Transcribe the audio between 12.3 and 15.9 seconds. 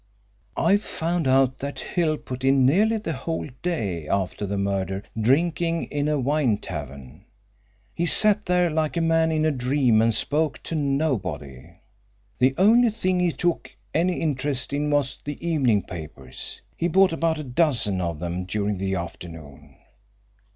The only thing he took any interest in was the evening